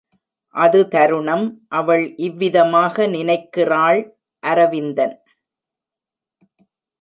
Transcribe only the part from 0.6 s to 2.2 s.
அது தருணம், அவள்